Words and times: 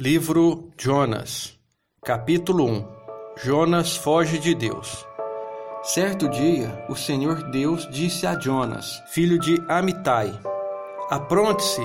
Livro 0.00 0.70
Jonas, 0.78 1.58
capítulo 2.04 2.64
1 2.64 2.86
Jonas 3.42 3.96
foge 3.96 4.38
de 4.38 4.54
Deus. 4.54 5.04
Certo 5.82 6.28
dia, 6.28 6.86
o 6.88 6.94
Senhor 6.94 7.50
Deus 7.50 7.84
disse 7.90 8.24
a 8.24 8.38
Jonas, 8.38 9.02
filho 9.08 9.40
de 9.40 9.60
Amitai: 9.66 10.32
Apronte-se, 11.10 11.82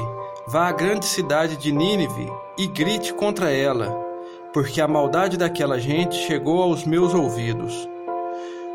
vá 0.47 0.67
à 0.67 0.71
grande 0.71 1.07
cidade 1.07 1.57
de 1.57 1.71
Nínive 1.71 2.31
e 2.55 2.67
grite 2.67 3.11
contra 3.15 3.49
ela, 3.51 3.89
porque 4.53 4.79
a 4.79 4.87
maldade 4.87 5.35
daquela 5.35 5.79
gente 5.79 6.13
chegou 6.13 6.61
aos 6.61 6.85
meus 6.85 7.15
ouvidos. 7.15 7.89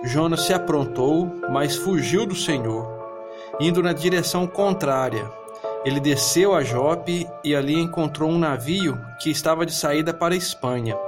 Jonas 0.03 0.47
se 0.47 0.53
aprontou, 0.53 1.33
mas 1.49 1.77
fugiu 1.77 2.27
do 2.27 2.35
Senhor, 2.35 2.89
indo 3.61 3.85
na 3.85 3.93
direção 3.93 4.49
contrária 4.49 5.38
ele 5.85 6.01
desceu 6.01 6.55
a 6.55 6.63
Jope 6.63 7.29
e 7.45 7.55
ali 7.55 7.79
encontrou 7.79 8.31
um 8.31 8.39
navio 8.39 9.01
que 9.21 9.31
estava 9.31 9.65
de 9.65 9.73
saída 9.73 10.13
para 10.13 10.35
a 10.35 10.37
Espanha. 10.37 10.99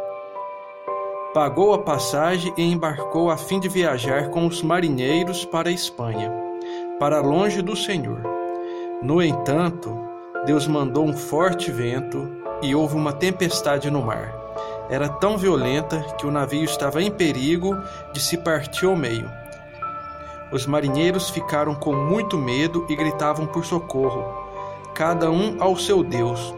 Pagou 1.35 1.75
a 1.75 1.79
passagem 1.79 2.53
e 2.57 2.63
embarcou 2.63 3.31
a 3.31 3.37
fim 3.37 3.59
de 3.59 3.69
viajar 3.69 4.31
com 4.31 4.47
os 4.47 4.63
marinheiros 4.63 5.45
para 5.45 5.69
a 5.69 5.73
Espanha, 5.73 6.33
para 6.99 7.21
longe 7.21 7.63
do 7.63 7.75
Senhor. 7.75 8.21
No 9.03 9.23
entanto, 9.23 9.97
Deus 10.47 10.67
mandou 10.67 11.05
um 11.05 11.17
forte 11.17 11.71
vento 11.71 12.29
e 12.63 12.75
houve 12.75 12.95
uma 12.95 13.13
tempestade 13.13 13.91
no 13.91 14.03
mar. 14.03 14.35
Era 14.89 15.09
tão 15.09 15.37
violenta 15.37 16.01
que 16.19 16.27
o 16.27 16.31
navio 16.31 16.65
estava 16.65 17.03
em 17.03 17.11
perigo 17.11 17.77
de 18.13 18.21
se 18.21 18.37
partir 18.37 18.87
ao 18.87 18.97
meio. 18.97 19.31
Os 20.53 20.67
marinheiros 20.67 21.31
ficaram 21.31 21.75
com 21.75 21.95
muito 21.95 22.37
medo 22.37 22.87
e 22.89 22.97
gritavam 22.97 23.47
por 23.47 23.65
socorro 23.65 24.50
cada 25.01 25.31
um 25.31 25.57
ao 25.59 25.77
seu 25.77 26.05
Deus. 26.05 26.55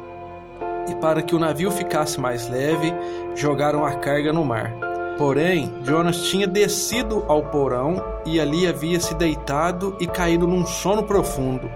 E 0.90 0.96
para 0.96 1.22
que 1.22 1.32
o 1.32 1.38
navio 1.38 1.70
ficasse 1.70 2.20
mais 2.20 2.48
leve, 2.48 2.92
jogaram 3.36 3.86
a 3.86 3.92
carga 3.92 4.32
no 4.32 4.44
mar. 4.44 4.74
Porém, 5.16 5.72
Jonas 5.84 6.22
tinha 6.22 6.44
descido 6.44 7.24
ao 7.28 7.44
porão 7.44 8.04
e 8.26 8.40
ali 8.40 8.66
havia 8.66 8.98
se 8.98 9.14
deitado 9.14 9.96
e 10.00 10.08
caído 10.08 10.44
num 10.44 10.66
sono 10.66 11.04
profundo. 11.04 11.70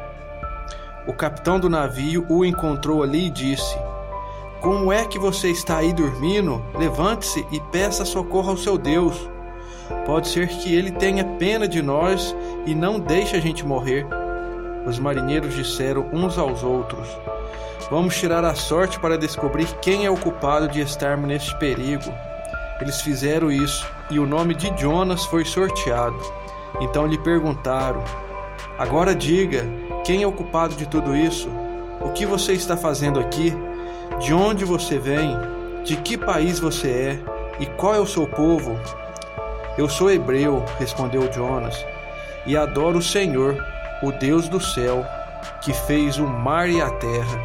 O 1.06 1.12
capitão 1.12 1.60
do 1.60 1.70
navio 1.70 2.26
o 2.28 2.44
encontrou 2.44 3.00
ali 3.00 3.26
e 3.26 3.30
disse: 3.30 3.78
Como 4.60 4.90
é 4.90 5.04
que 5.04 5.20
você 5.20 5.52
está 5.52 5.76
aí 5.76 5.92
dormindo? 5.92 6.60
Levante-se 6.76 7.46
e 7.52 7.60
peça 7.70 8.04
socorro 8.04 8.50
ao 8.50 8.56
seu 8.56 8.76
Deus. 8.76 9.30
Pode 10.04 10.26
ser 10.26 10.48
que 10.48 10.74
ele 10.74 10.90
tenha 10.90 11.24
pena 11.38 11.68
de 11.68 11.80
nós 11.80 12.34
e 12.66 12.74
não 12.74 12.98
deixe 12.98 13.36
a 13.36 13.40
gente 13.40 13.64
morrer. 13.64 14.04
Os 14.86 15.00
marinheiros 15.00 15.54
disseram 15.54 16.08
uns 16.12 16.38
aos 16.38 16.62
outros: 16.62 17.08
Vamos 17.90 18.16
tirar 18.16 18.44
a 18.44 18.54
sorte 18.54 19.00
para 19.00 19.18
descobrir 19.18 19.66
quem 19.82 20.06
é 20.06 20.10
o 20.10 20.16
culpado 20.16 20.68
de 20.68 20.80
estarmos 20.80 21.26
neste 21.28 21.54
perigo. 21.58 22.14
Eles 22.80 23.00
fizeram 23.00 23.50
isso 23.50 23.86
e 24.10 24.18
o 24.18 24.26
nome 24.26 24.54
de 24.54 24.72
Jonas 24.80 25.24
foi 25.24 25.44
sorteado. 25.44 26.18
Então 26.80 27.06
lhe 27.06 27.18
perguntaram: 27.18 28.02
Agora 28.78 29.14
diga, 29.14 29.66
quem 30.04 30.22
é 30.22 30.26
o 30.26 30.32
culpado 30.32 30.74
de 30.76 30.86
tudo 30.86 31.16
isso? 31.16 31.48
O 32.00 32.10
que 32.10 32.24
você 32.24 32.52
está 32.52 32.76
fazendo 32.76 33.18
aqui? 33.18 33.52
De 34.20 34.32
onde 34.32 34.64
você 34.64 34.98
vem? 34.98 35.36
De 35.82 35.96
que 35.96 36.16
país 36.16 36.60
você 36.60 36.88
é? 36.90 37.20
E 37.58 37.66
qual 37.66 37.94
é 37.94 38.00
o 38.00 38.06
seu 38.06 38.26
povo? 38.26 38.78
Eu 39.76 39.88
sou 39.88 40.10
hebreu, 40.10 40.64
respondeu 40.78 41.30
Jonas, 41.32 41.84
e 42.46 42.56
adoro 42.56 42.98
o 42.98 43.02
Senhor, 43.02 43.56
o 44.02 44.12
Deus 44.12 44.48
do 44.48 44.60
céu, 44.60 45.04
que 45.62 45.72
fez 45.72 46.18
o 46.18 46.26
mar 46.26 46.68
e 46.68 46.80
a 46.80 46.90
terra. 46.90 47.40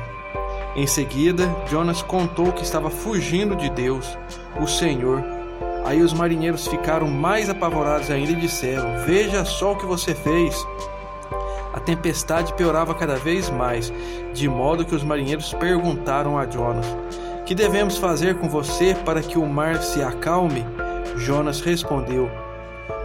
Em 0.75 0.87
seguida, 0.87 1.49
Jonas 1.69 2.01
contou 2.01 2.51
que 2.51 2.63
estava 2.63 2.89
fugindo 2.89 3.55
de 3.55 3.69
Deus, 3.69 4.17
o 4.59 4.67
Senhor. 4.67 5.23
Aí 5.85 6.01
os 6.01 6.13
marinheiros 6.13 6.67
ficaram 6.67 7.07
mais 7.07 7.49
apavorados 7.49 8.09
ainda 8.09 8.31
e 8.31 8.35
disseram: 8.35 8.99
Veja 9.05 9.43
só 9.43 9.73
o 9.73 9.75
que 9.75 9.85
você 9.85 10.13
fez. 10.13 10.55
A 11.73 11.79
tempestade 11.79 12.53
piorava 12.53 12.93
cada 12.93 13.15
vez 13.15 13.49
mais, 13.49 13.91
de 14.33 14.47
modo 14.47 14.85
que 14.85 14.95
os 14.95 15.03
marinheiros 15.03 15.53
perguntaram 15.53 16.37
a 16.37 16.45
Jonas: 16.45 16.85
Que 17.45 17.55
devemos 17.55 17.97
fazer 17.97 18.35
com 18.35 18.47
você 18.47 18.95
para 19.05 19.21
que 19.21 19.37
o 19.37 19.45
mar 19.45 19.81
se 19.81 20.01
acalme? 20.01 20.65
Jonas 21.17 21.59
respondeu: 21.59 22.29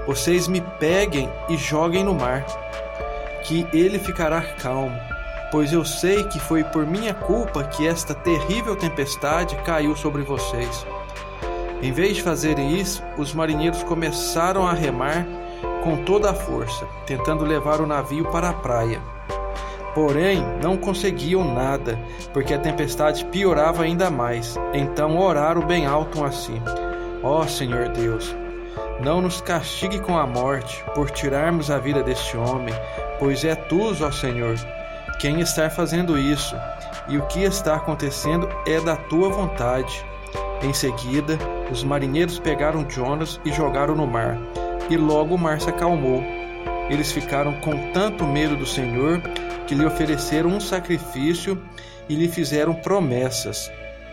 Vocês 0.07 0.47
me 0.47 0.61
peguem 0.61 1.29
e 1.49 1.57
joguem 1.57 2.05
no 2.05 2.15
mar 2.15 2.45
que 3.47 3.67
ele 3.73 3.99
ficará 3.99 4.43
calmo, 4.43 4.99
pois 5.51 5.73
eu 5.73 5.85
sei 5.85 6.25
que 6.25 6.39
foi 6.39 6.65
por 6.65 6.85
minha 6.85 7.15
culpa 7.15 7.65
que 7.65 7.87
esta 7.87 8.15
terrível 8.15 8.75
tempestade 8.75 9.55
caiu 9.65 9.95
sobre 9.95 10.23
vocês. 10.23 10.87
Em 11.81 11.93
vez 11.93 12.17
de 12.17 12.23
fazerem 12.23 12.79
isso, 12.79 13.03
os 13.17 13.33
marinheiros 13.33 13.83
começaram 13.83 14.67
a 14.67 14.73
remar 14.73 15.27
com 15.85 15.99
toda 16.05 16.31
a 16.31 16.35
força, 16.35 16.87
tentando 17.07 17.45
levar 17.45 17.81
o 17.81 17.87
navio 17.87 18.25
para 18.31 18.49
a 18.49 18.53
praia. 18.53 19.01
Porém, 19.95 20.45
não 20.63 20.77
conseguiam 20.77 21.55
nada, 21.55 21.99
porque 22.33 22.53
a 22.53 22.59
tempestade 22.59 23.25
piorava 23.27 23.85
ainda 23.85 24.11
mais. 24.11 24.59
Então 24.75 25.17
oraram 25.19 25.63
bem 25.63 25.87
alto 25.87 26.25
assim: 26.25 26.61
Ó 27.23 27.41
oh, 27.41 27.49
Senhor 27.49 27.89
Deus, 27.91 28.35
não 29.01 29.21
nos 29.21 29.41
castigue 29.41 29.99
com 30.01 30.19
a 30.19 30.27
morte 30.27 30.85
por 30.95 31.11
tirarmos 31.11 31.71
a 31.71 31.79
vida 31.79 32.03
deste 32.03 32.37
homem, 32.37 32.75
pois 33.19 33.45
é 33.45 33.55
tu, 33.55 33.93
ó 34.03 34.11
Senhor, 34.11 34.57
quem 35.19 35.41
está 35.41 35.69
fazendo 35.71 36.19
isso, 36.19 36.57
e 37.09 37.17
o 37.17 37.27
que 37.27 37.43
está 37.43 37.77
acontecendo 37.77 38.49
é 38.67 38.81
da 38.81 38.97
tua 38.97 39.29
vontade. 39.29 40.05
Em 40.63 40.73
seguida, 40.73 41.39
os 41.71 41.85
marinheiros 41.85 42.39
pegaram 42.39 42.89
Jonas 42.89 43.41
e 43.45 43.53
jogaram 43.53 43.95
no 43.95 44.07
mar, 44.07 44.39
e 44.89 44.97
logo 44.97 45.35
o 45.35 45.39
mar 45.39 45.61
se 45.61 45.69
acalmou. 45.69 46.23
Eles 46.89 47.13
ficaram 47.13 47.55
com 47.61 47.93
tanto 47.93 48.25
medo 48.25 48.57
do 48.57 48.67
Senhor 48.67 49.21
que 49.67 49.75
lhe 49.75 49.85
ofereceram 49.85 50.51
um 50.51 50.61
sacrifício 50.61 51.61
e 52.09 52.15
lhe 52.15 52.29
fizeram 52.29 52.75
promessas. 52.75 53.71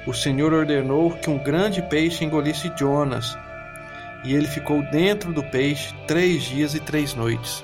O 0.07 0.13
Senhor 0.13 0.51
ordenou 0.51 1.11
que 1.11 1.29
um 1.29 1.37
grande 1.37 1.81
peixe 1.81 2.25
engolisse 2.25 2.71
Jonas, 2.75 3.37
e 4.23 4.33
ele 4.33 4.47
ficou 4.47 4.81
dentro 4.81 5.33
do 5.33 5.43
peixe 5.43 5.93
três 6.07 6.43
dias 6.43 6.73
e 6.75 6.79
três 6.79 7.13
noites. 7.13 7.63